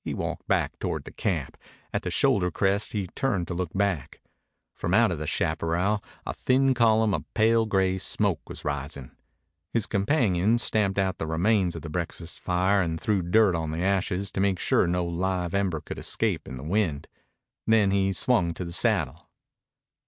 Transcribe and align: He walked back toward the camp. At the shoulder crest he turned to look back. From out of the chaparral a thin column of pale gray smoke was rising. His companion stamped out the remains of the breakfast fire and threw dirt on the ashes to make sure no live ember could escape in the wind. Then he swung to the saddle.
He 0.00 0.12
walked 0.12 0.48
back 0.48 0.76
toward 0.80 1.04
the 1.04 1.12
camp. 1.12 1.56
At 1.94 2.02
the 2.02 2.10
shoulder 2.10 2.50
crest 2.50 2.94
he 2.94 3.06
turned 3.06 3.46
to 3.46 3.54
look 3.54 3.70
back. 3.72 4.20
From 4.74 4.92
out 4.92 5.12
of 5.12 5.20
the 5.20 5.26
chaparral 5.28 6.02
a 6.26 6.34
thin 6.34 6.74
column 6.74 7.14
of 7.14 7.32
pale 7.32 7.64
gray 7.66 7.98
smoke 7.98 8.40
was 8.48 8.64
rising. 8.64 9.12
His 9.72 9.86
companion 9.86 10.58
stamped 10.58 10.98
out 10.98 11.18
the 11.18 11.28
remains 11.28 11.76
of 11.76 11.82
the 11.82 11.88
breakfast 11.90 12.40
fire 12.40 12.82
and 12.82 13.00
threw 13.00 13.22
dirt 13.22 13.54
on 13.54 13.70
the 13.70 13.82
ashes 13.82 14.32
to 14.32 14.40
make 14.40 14.58
sure 14.58 14.88
no 14.88 15.04
live 15.06 15.54
ember 15.54 15.80
could 15.80 16.00
escape 16.00 16.48
in 16.48 16.56
the 16.56 16.64
wind. 16.64 17.06
Then 17.64 17.92
he 17.92 18.12
swung 18.12 18.54
to 18.54 18.64
the 18.64 18.72
saddle. 18.72 19.30